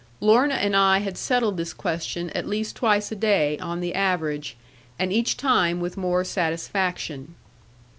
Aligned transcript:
Lorna 0.19 0.55
and 0.55 0.75
I 0.75 0.97
had 0.97 1.15
settled 1.15 1.57
this 1.57 1.73
question 1.75 2.31
at 2.31 2.47
least 2.47 2.75
twice 2.75 3.11
a 3.11 3.15
day, 3.15 3.59
on 3.59 3.81
the 3.81 3.93
average; 3.93 4.57
and 4.97 5.13
each 5.13 5.37
time 5.37 5.79
with 5.79 5.95
more 5.95 6.23
satisfaction. 6.23 7.35